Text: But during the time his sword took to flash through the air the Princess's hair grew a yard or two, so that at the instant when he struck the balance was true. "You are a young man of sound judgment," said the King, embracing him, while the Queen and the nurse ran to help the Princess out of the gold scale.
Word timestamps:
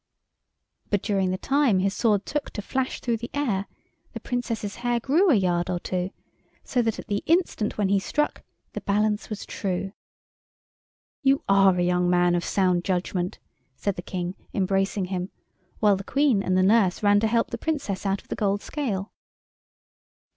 But 0.89 1.03
during 1.03 1.29
the 1.29 1.37
time 1.37 1.77
his 1.77 1.93
sword 1.93 2.25
took 2.25 2.49
to 2.53 2.61
flash 2.63 3.01
through 3.01 3.17
the 3.17 3.29
air 3.35 3.67
the 4.13 4.19
Princess's 4.19 4.77
hair 4.77 4.99
grew 4.99 5.29
a 5.29 5.35
yard 5.35 5.69
or 5.69 5.79
two, 5.79 6.09
so 6.63 6.81
that 6.81 6.97
at 6.97 7.05
the 7.07 7.21
instant 7.27 7.77
when 7.77 7.89
he 7.89 7.99
struck 7.99 8.41
the 8.73 8.81
balance 8.81 9.29
was 9.29 9.45
true. 9.45 9.91
"You 11.21 11.43
are 11.47 11.77
a 11.77 11.83
young 11.83 12.09
man 12.09 12.33
of 12.33 12.43
sound 12.43 12.83
judgment," 12.83 13.37
said 13.75 13.95
the 13.95 14.01
King, 14.01 14.33
embracing 14.55 15.05
him, 15.13 15.29
while 15.81 15.95
the 15.97 16.03
Queen 16.03 16.41
and 16.41 16.57
the 16.57 16.63
nurse 16.63 17.03
ran 17.03 17.19
to 17.19 17.27
help 17.27 17.51
the 17.51 17.59
Princess 17.59 18.03
out 18.03 18.23
of 18.23 18.27
the 18.29 18.35
gold 18.35 18.63
scale. 18.63 19.11